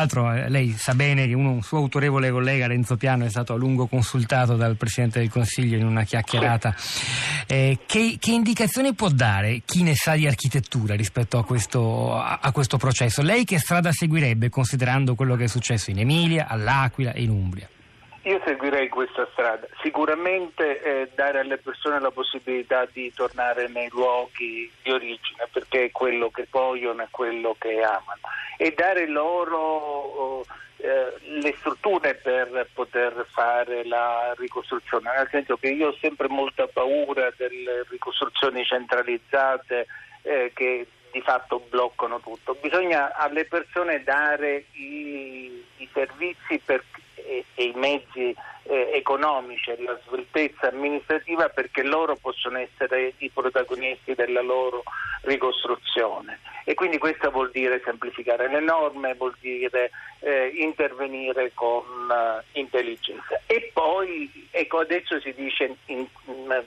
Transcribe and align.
l'altro 0.00 0.32
eh, 0.32 0.48
lei 0.48 0.74
sa 0.76 0.94
bene 0.94 1.26
che 1.26 1.34
uno, 1.34 1.50
un 1.50 1.62
suo 1.62 1.78
autorevole 1.78 2.30
collega 2.30 2.66
Renzo 2.66 2.96
Piano 2.96 3.24
è 3.24 3.30
stato 3.30 3.52
a 3.52 3.56
lungo 3.56 3.86
consultato 3.86 4.56
dal 4.56 4.76
Presidente 4.76 5.20
del 5.20 5.30
Consiglio 5.30 5.76
in 5.76 5.84
una 5.84 6.04
chiacchierata. 6.04 6.74
Eh, 7.46 7.78
che, 7.86 8.16
che, 8.18 8.30
indicazioni 8.30 8.94
può 8.94 9.08
dare 9.08 9.62
chi 9.64 9.82
ne 9.82 9.94
sa 9.94 10.14
di 10.14 10.26
architettura 10.26 10.94
rispetto 10.94 11.38
a 11.38 11.44
questo, 11.44 12.16
a, 12.16 12.38
a 12.40 12.52
questo 12.52 12.76
processo? 12.76 13.22
Lei 13.22 13.44
che 13.44 13.58
strada 13.58 13.92
seguirebbe 13.92 14.48
considerando 14.48 15.14
quello 15.14 15.36
che 15.36 15.44
è 15.44 15.48
successo 15.48 15.90
in 15.90 15.98
Emilia, 15.98 16.46
all'Aquila 16.48 17.12
e 17.12 17.22
in 17.22 17.30
Umbria? 17.30 17.68
Io 18.24 18.38
seguirei 18.44 18.88
questa 18.88 19.26
strada, 19.32 19.66
sicuramente 19.80 20.82
eh, 20.82 21.08
dare 21.14 21.40
alle 21.40 21.56
persone 21.56 21.98
la 22.00 22.10
possibilità 22.10 22.86
di 22.92 23.10
tornare 23.14 23.66
nei 23.68 23.88
luoghi 23.90 24.70
di 24.82 24.90
origine 24.90 25.48
perché 25.50 25.84
è 25.84 25.90
quello 25.90 26.28
che 26.28 26.46
vogliono 26.50 27.02
e 27.02 27.08
quello 27.10 27.56
che 27.58 27.82
amano. 27.82 28.20
E 28.58 28.74
dare 28.76 29.06
loro 29.06 30.44
eh, 30.76 31.14
le 31.40 31.54
strutture 31.58 32.14
per 32.14 32.68
poter 32.74 33.26
fare 33.30 33.86
la 33.86 34.34
ricostruzione, 34.36 35.10
nel 35.16 35.28
senso 35.30 35.56
che 35.56 35.68
io 35.68 35.88
ho 35.88 35.96
sempre 35.98 36.28
molta 36.28 36.66
paura 36.66 37.32
delle 37.36 37.86
ricostruzioni 37.88 38.64
centralizzate 38.64 39.86
eh, 40.22 40.50
che 40.54 40.86
di 41.10 41.20
fatto 41.22 41.64
bloccano 41.68 42.20
tutto. 42.20 42.56
Bisogna 42.60 43.16
alle 43.16 43.46
persone 43.46 44.02
dare 44.02 44.66
i, 44.72 45.64
i 45.78 45.88
servizi 45.92 46.58
per 46.62 46.84
e, 47.30 47.44
e 47.54 47.64
i 47.64 47.72
mezzi 47.76 48.34
eh, 48.64 48.90
economici 48.94 49.70
e 49.70 49.82
la 49.82 49.98
sveltezza 50.06 50.68
amministrativa 50.68 51.48
perché 51.48 51.84
loro 51.84 52.16
possono 52.16 52.58
essere 52.58 53.14
i 53.18 53.30
protagonisti 53.30 54.14
della 54.14 54.42
loro 54.42 54.82
ricostruzione. 55.22 56.40
E 56.64 56.74
quindi 56.74 56.98
questo 56.98 57.30
vuol 57.30 57.50
dire 57.52 57.80
semplificare 57.84 58.48
le 58.48 58.60
norme, 58.60 59.14
vuol 59.14 59.34
dire 59.40 59.90
eh, 60.20 60.52
intervenire 60.56 61.52
con 61.54 61.84
uh, 62.08 62.42
intelligenza. 62.58 63.40
E 63.46 63.70
poi, 63.72 64.48
ecco, 64.50 64.78
adesso 64.78 65.20
si 65.20 65.32
dice 65.34 65.76
in, 65.86 66.06
in, 66.26 66.64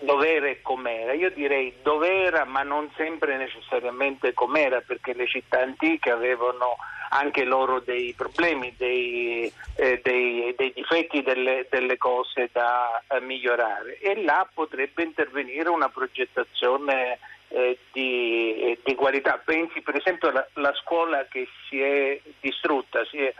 dovere 0.00 0.60
com'era. 0.62 1.12
Io 1.12 1.30
direi 1.30 1.74
dov'era, 1.82 2.44
ma 2.44 2.62
non 2.62 2.90
sempre 2.96 3.36
necessariamente 3.36 4.34
com'era, 4.34 4.80
perché 4.80 5.14
le 5.14 5.26
città 5.26 5.60
antiche 5.60 6.10
avevano 6.10 6.76
anche 7.10 7.44
loro 7.44 7.80
dei 7.80 8.12
problemi, 8.14 8.74
dei, 8.76 9.50
eh, 9.76 10.00
dei, 10.02 10.54
dei 10.56 10.72
difetti, 10.74 11.22
delle, 11.22 11.66
delle, 11.70 11.96
cose 11.96 12.48
da 12.52 13.02
eh, 13.08 13.20
migliorare 13.20 13.98
e 13.98 14.22
là 14.22 14.48
potrebbe 14.52 15.02
intervenire 15.02 15.68
una 15.68 15.88
progettazione 15.88 17.18
eh, 17.48 17.78
di, 17.92 18.76
di, 18.82 18.94
qualità. 18.94 19.40
Pensi 19.44 19.80
per 19.82 19.96
esempio 19.96 20.28
alla 20.54 20.74
scuola 20.74 21.26
che 21.30 21.46
si 21.68 21.80
è 21.80 22.20
distrutta, 22.40 23.04
si 23.04 23.18
è 23.18 23.32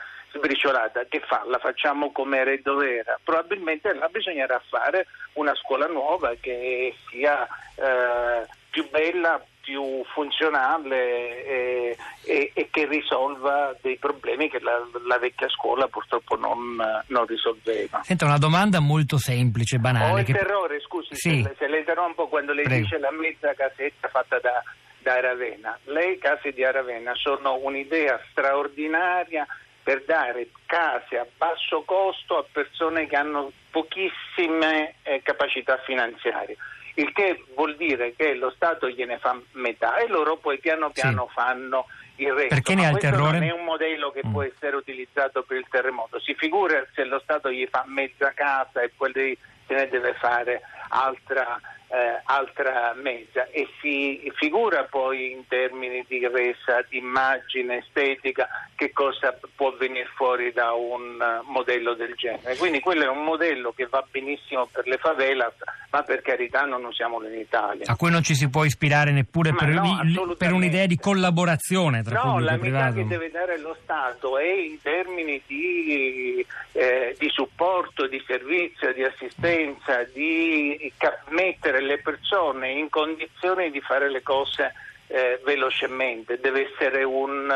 sbriciolata, 0.47 1.05
che 1.09 1.21
fa? 1.27 1.43
La 1.47 1.59
facciamo 1.59 2.13
come 2.13 2.39
era 2.39 2.53
e 2.53 2.61
dov'era? 2.63 3.19
Probabilmente 3.23 3.93
là 3.93 4.09
bisognerà 4.09 4.63
fare 4.69 5.07
una 5.35 5.55
scuola 5.55 5.87
nuova 5.87 6.35
che 6.41 6.95
sia 7.11 7.47
eh, 7.75 8.47
più 8.71 8.89
bella, 8.89 9.45
più 9.61 10.05
funzionale 10.15 11.45
e, 11.45 11.97
e, 12.25 12.51
e, 12.55 12.69
che 12.71 12.87
risolva 12.87 13.75
dei 13.83 13.97
problemi 13.97 14.49
che 14.49 14.61
la, 14.61 14.79
la 15.07 15.19
vecchia 15.19 15.49
scuola 15.49 15.89
purtroppo 15.89 16.37
non, 16.37 16.77
non, 17.09 17.27
risolveva. 17.27 18.01
Senta, 18.05 18.25
una 18.25 18.39
domanda 18.39 18.79
molto 18.79 19.19
semplice, 19.19 19.79
banale. 19.79 20.13
Ho 20.13 20.19
il 20.19 20.25
che... 20.25 20.33
terrore, 20.33 20.81
scusi, 20.81 21.17
sì. 21.17 21.43
se, 21.43 21.57
se 21.59 21.67
le 21.67 21.79
interrompo 21.79 22.29
quando 22.29 22.53
lei 22.53 22.65
Prego. 22.65 22.83
dice 22.83 22.99
la 22.99 23.11
mezza 23.11 23.53
casetta 23.55 24.09
fatta 24.09 24.39
da, 24.39 24.63
da 25.03 25.15
Aravena. 25.15 25.77
Le 25.85 26.19
case 26.19 26.53
di 26.53 26.63
Aravena 26.63 27.13
sono 27.15 27.59
un'idea 27.61 28.21
straordinaria 28.31 29.45
per 29.87 30.03
dare 30.05 30.49
case 30.67 31.17
a 31.17 31.27
basso 31.37 31.83
costo 31.83 32.39
a 32.39 32.45
persone 32.51 33.07
che 33.07 33.15
hanno 33.15 33.53
pochissime 33.71 34.97
eh, 35.05 35.23
capacità 35.23 35.79
finanziarie 35.87 36.57
il 36.95 37.13
che 37.13 37.45
vuol 37.55 37.77
dire 37.77 38.13
che 38.17 38.35
lo 38.35 38.51
Stato 38.51 38.89
gliene 38.89 39.19
fa 39.19 39.39
metà 39.53 39.99
e 39.99 40.09
loro 40.09 40.39
poi 40.39 40.59
piano 40.59 40.91
piano 40.91 41.27
sì. 41.29 41.35
fanno 41.35 41.87
il 42.17 42.33
resto. 42.33 42.49
Perché 42.49 42.75
ne 42.75 42.87
ha 42.87 42.91
il 42.91 42.99
terrore? 42.99 43.39
non 43.39 43.43
è 43.43 43.53
un 43.53 43.65
modello 43.65 44.11
che 44.11 44.23
mm. 44.27 44.33
può 44.33 44.43
essere 44.43 44.75
utilizzato 44.75 45.43
per 45.43 45.59
il 45.59 45.67
terremoto. 45.71 46.19
Si 46.19 46.35
figura 46.35 46.85
se 46.95 47.05
lo 47.05 47.21
Stato 47.21 47.53
gli 47.53 47.69
fa 47.71 47.85
mezza 47.87 48.33
casa 48.33 48.81
e 48.81 48.91
poi 48.97 49.39
se 49.67 49.75
ne 49.75 49.89
deve 49.89 50.15
fare 50.15 50.63
altra 50.89 51.61
eh, 51.89 52.21
altra 52.25 52.95
mezza 53.01 53.47
e 53.51 53.69
si 53.81 54.31
figura 54.35 54.85
poi 54.85 55.31
in 55.31 55.47
termini 55.47 56.05
di 56.09 56.27
resa, 56.27 56.85
di 56.89 56.99
immagine 56.99 57.79
estetica 57.79 58.49
che 58.75 58.93
cosa 58.93 59.39
può 59.55 59.75
venire 59.77 60.09
fuori 60.17 60.53
da 60.53 60.73
un 60.73 61.19
uh, 61.21 61.51
modello 61.51 61.95
del 61.95 62.15
genere. 62.17 62.57
Quindi 62.57 62.81
quello 62.81 63.05
è 63.05 63.09
un 63.09 63.23
modello 63.23 63.73
che 63.73 63.87
va 63.87 64.05
benissimo 64.11 64.69
per 64.71 64.87
le 64.87 64.99
favelas, 64.99 65.55
ma 65.91 66.03
per 66.03 66.23
carità 66.23 66.63
non 66.63 66.85
usiamolo 66.85 67.29
in 67.29 67.39
Italia. 67.39 67.85
A 67.87 67.97
cui 67.97 68.11
non 68.11 68.23
ci 68.23 68.35
si 68.35 68.51
può 68.51 68.65
ispirare 68.65 69.13
neppure 69.13 69.55
per, 69.55 69.69
no, 69.69 70.35
per, 70.37 70.53
un'idea 70.53 70.87
di 70.87 70.99
collaborazione 70.99 72.03
tra 72.03 72.17
no, 72.17 72.33
pubblico 72.33 72.53
e 72.53 72.59
privato. 72.59 72.85
No, 72.85 72.91
la 72.91 73.03
che 73.03 73.07
deve 73.07 73.31
dare 73.31 73.59
lo 73.59 73.77
Stato 73.83 74.39
è 74.39 74.53
in 74.53 74.81
termini 74.83 75.41
di, 75.47 76.45
eh, 76.73 77.15
di 77.17 77.29
supporto, 77.31 78.09
di 78.09 78.23
servizio, 78.27 78.93
di 78.93 79.05
assistenza, 79.05 80.03
di 80.13 80.76
mettere 80.79 81.23
mettere 81.29 81.81
le 81.81 81.99
persone 81.99 82.71
in 82.71 82.89
condizioni 82.89 83.71
di 83.71 83.81
fare 83.81 84.11
le 84.11 84.23
cose 84.23 84.73
eh, 85.09 85.41
velocemente, 85.45 86.39
deve 86.41 86.73
essere 86.73 87.05
un, 87.05 87.53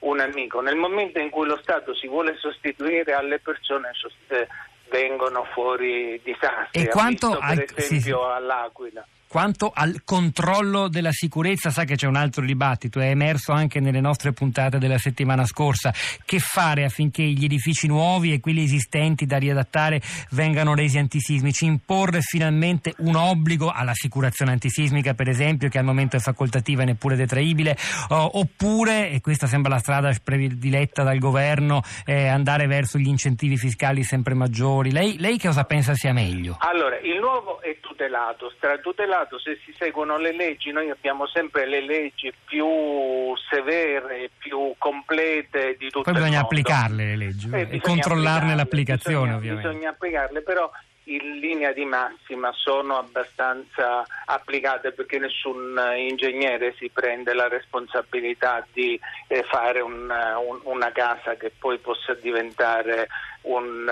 un, 0.00 0.20
amico. 0.20 0.60
Nel 0.60 0.76
momento 0.76 1.18
in 1.18 1.30
cui 1.30 1.46
lo 1.46 1.58
Stato 1.60 1.94
si 1.94 2.08
vuole 2.08 2.36
sostituire 2.38 3.12
alle 3.12 3.38
persone 3.38 3.90
eh, 4.28 4.48
vengono 4.90 5.44
fuori 5.52 6.20
disastri, 6.22 6.82
e 6.82 6.88
quanto 6.88 7.28
visto, 7.28 7.46
per 7.46 7.64
esempio 7.76 7.82
sì, 7.82 8.00
sì. 8.00 8.10
all'Aquila. 8.12 9.06
Quanto 9.28 9.70
al 9.74 10.04
controllo 10.04 10.88
della 10.88 11.12
sicurezza, 11.12 11.68
sa 11.68 11.84
che 11.84 11.96
c'è 11.96 12.06
un 12.06 12.16
altro 12.16 12.42
dibattito, 12.46 12.98
è 12.98 13.10
emerso 13.10 13.52
anche 13.52 13.78
nelle 13.78 14.00
nostre 14.00 14.32
puntate 14.32 14.78
della 14.78 14.96
settimana 14.96 15.44
scorsa. 15.44 15.92
Che 16.24 16.38
fare 16.38 16.84
affinché 16.84 17.22
gli 17.24 17.44
edifici 17.44 17.86
nuovi 17.86 18.32
e 18.32 18.40
quelli 18.40 18.62
esistenti 18.62 19.26
da 19.26 19.36
riadattare 19.36 20.00
vengano 20.30 20.74
resi 20.74 20.96
antisismici? 20.96 21.66
Imporre 21.66 22.22
finalmente 22.22 22.94
un 23.00 23.16
obbligo 23.16 23.70
all'assicurazione 23.70 24.52
antisismica, 24.52 25.12
per 25.12 25.28
esempio, 25.28 25.68
che 25.68 25.76
al 25.76 25.84
momento 25.84 26.16
è 26.16 26.20
facoltativa 26.20 26.80
e 26.80 26.86
neppure 26.86 27.14
detraibile, 27.14 27.76
oppure, 28.08 29.10
e 29.10 29.20
questa 29.20 29.46
sembra 29.46 29.74
la 29.74 29.78
strada 29.78 30.10
prediletta 30.24 31.02
dal 31.02 31.18
governo, 31.18 31.82
eh, 32.06 32.28
andare 32.28 32.66
verso 32.66 32.96
gli 32.96 33.08
incentivi 33.08 33.58
fiscali 33.58 34.04
sempre 34.04 34.32
maggiori. 34.32 34.90
Lei, 34.90 35.18
lei 35.18 35.38
cosa 35.38 35.64
pensa 35.64 35.92
sia 35.92 36.14
meglio? 36.14 36.56
Allora, 36.60 36.98
il 37.00 37.18
nuovo 37.20 37.60
è 37.60 37.78
tutelato, 37.80 38.50
tutelato 38.80 39.16
Stato, 39.18 39.40
se 39.40 39.58
si 39.64 39.74
seguono 39.76 40.16
le 40.16 40.32
leggi, 40.32 40.70
noi 40.70 40.90
abbiamo 40.90 41.26
sempre 41.26 41.66
le 41.66 41.80
leggi 41.80 42.32
più 42.44 43.34
severe, 43.50 44.30
più 44.38 44.74
complete 44.78 45.74
di 45.76 45.90
tutto 45.90 46.02
Poi 46.02 46.12
bisogna 46.12 46.40
applicarle 46.40 47.04
le 47.04 47.16
leggi 47.16 47.50
eh, 47.52 47.66
e 47.68 47.80
controllarne 47.80 48.54
l'applicazione 48.54 49.18
bisogna, 49.18 49.36
ovviamente. 49.36 49.68
Bisogna 49.68 49.90
applicarle, 49.90 50.42
però 50.42 50.70
in 51.04 51.38
linea 51.40 51.72
di 51.72 51.84
massima 51.84 52.52
sono 52.54 52.98
abbastanza 52.98 54.04
applicate 54.26 54.92
perché 54.92 55.18
nessun 55.18 55.80
ingegnere 55.96 56.74
si 56.78 56.88
prende 56.90 57.34
la 57.34 57.48
responsabilità 57.48 58.64
di 58.72 59.00
eh, 59.26 59.42
fare 59.50 59.80
un, 59.80 60.02
un, 60.02 60.60
una 60.62 60.92
casa 60.92 61.34
che 61.34 61.50
poi 61.58 61.78
possa 61.78 62.14
diventare 62.14 63.08
un, 63.42 63.90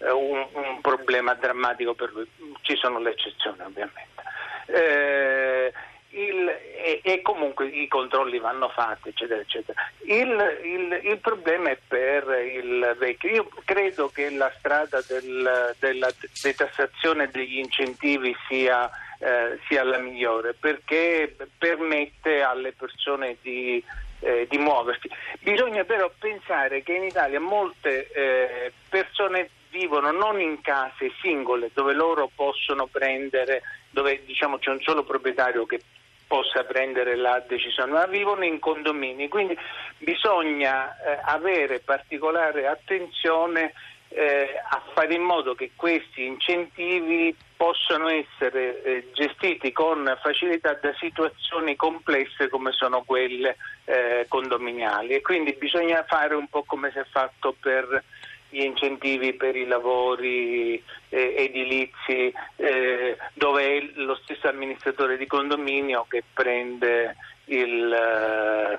un, 0.00 0.46
un 0.52 0.80
problema 0.82 1.34
drammatico 1.34 1.94
per 1.94 2.12
lui. 2.12 2.26
Ci 2.68 2.76
sono 2.76 2.98
le 2.98 3.12
eccezioni 3.12 3.62
ovviamente. 3.62 4.22
Eh, 4.66 5.72
il, 6.10 6.48
e, 6.48 7.00
e, 7.02 7.22
comunque 7.22 7.66
i 7.66 7.88
controlli 7.88 8.38
vanno 8.38 8.68
fatti, 8.68 9.08
eccetera, 9.08 9.40
eccetera. 9.40 9.80
Il, 10.02 10.60
il, 10.64 11.00
il, 11.04 11.18
problema 11.18 11.70
è 11.70 11.78
per 11.88 12.28
il 12.44 12.94
vecchio. 12.98 13.30
Io 13.30 13.48
credo 13.64 14.10
che 14.10 14.28
la 14.28 14.52
strada 14.58 15.00
del, 15.08 15.74
della 15.78 16.10
detassazione 16.42 17.30
degli 17.30 17.56
incentivi 17.56 18.36
sia, 18.46 18.90
eh, 19.18 19.58
sia, 19.66 19.82
la 19.82 19.98
migliore 19.98 20.52
perché 20.52 21.34
permette 21.56 22.42
alle 22.42 22.72
persone 22.72 23.38
di, 23.40 23.82
eh, 24.20 24.46
di, 24.46 24.58
muoversi. 24.58 25.08
Bisogna 25.40 25.84
però 25.84 26.10
pensare 26.18 26.82
che 26.82 26.92
in 26.92 27.04
Italia 27.04 27.40
molte 27.40 28.10
eh, 28.12 28.72
persone 28.90 29.48
vivono 29.78 30.10
non 30.10 30.40
in 30.40 30.60
case 30.60 31.12
singole 31.20 31.70
dove 31.72 31.94
loro 31.94 32.30
possono 32.34 32.86
prendere, 32.86 33.62
dove 33.90 34.24
diciamo 34.24 34.58
c'è 34.58 34.70
un 34.70 34.80
solo 34.80 35.04
proprietario 35.04 35.66
che 35.66 35.80
possa 36.26 36.64
prendere 36.64 37.16
la 37.16 37.42
decisione, 37.46 37.92
ma 37.92 38.06
vivono 38.06 38.44
in 38.44 38.58
condomini, 38.58 39.28
quindi 39.28 39.56
bisogna 39.98 40.90
eh, 40.90 41.20
avere 41.24 41.80
particolare 41.80 42.66
attenzione 42.66 43.72
eh, 44.10 44.60
a 44.68 44.82
fare 44.94 45.14
in 45.14 45.22
modo 45.22 45.54
che 45.54 45.70
questi 45.74 46.26
incentivi 46.26 47.34
possano 47.56 48.08
essere 48.08 48.82
eh, 48.82 49.10
gestiti 49.12 49.72
con 49.72 50.16
facilità 50.20 50.74
da 50.74 50.94
situazioni 50.98 51.76
complesse 51.76 52.48
come 52.48 52.72
sono 52.72 53.02
quelle 53.04 53.56
eh, 53.84 54.26
condominiali. 54.28 55.14
E 55.14 55.22
quindi 55.22 55.52
bisogna 55.54 56.04
fare 56.06 56.34
un 56.34 56.48
po' 56.48 56.62
come 56.64 56.90
si 56.90 56.98
è 56.98 57.06
fatto 57.10 57.54
per 57.58 58.04
gli 58.50 58.62
incentivi 58.62 59.34
per 59.34 59.56
i 59.56 59.66
lavori 59.66 60.82
eh, 61.10 61.34
edilizi 61.36 62.32
eh, 62.56 63.16
dove 63.34 63.62
è 63.62 63.90
lo 63.96 64.18
stesso 64.22 64.48
amministratore 64.48 65.16
di 65.16 65.26
condominio 65.26 66.06
che 66.08 66.22
prende 66.32 67.16
il, 67.46 67.92
eh, 67.92 68.78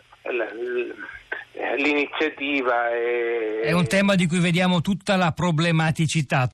l'iniziativa. 1.77 2.89
È 2.89 3.71
un 3.71 3.87
tema 3.87 4.15
di 4.15 4.27
cui 4.27 4.39
vediamo 4.39 4.81
tutta 4.81 5.15
la 5.15 5.31
problematicità. 5.31 6.47